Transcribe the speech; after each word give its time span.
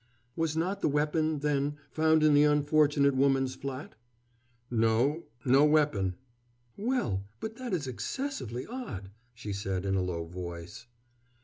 "Was 0.35 0.57
not 0.57 0.81
the 0.81 0.87
weapon, 0.89 1.37
then, 1.41 1.77
found 1.91 2.23
in 2.23 2.33
the 2.33 2.41
unfortunate 2.41 3.15
woman's 3.15 3.53
flat?" 3.53 3.93
"No 4.71 5.25
no 5.45 5.63
weapon." 5.63 6.15
"Well, 6.75 7.25
but 7.39 7.57
that 7.57 7.71
is 7.71 7.85
excessively 7.85 8.65
odd," 8.65 9.11
she 9.35 9.53
said 9.53 9.85
in 9.85 9.93
a 9.93 10.01
low 10.01 10.25
voice. 10.25 10.87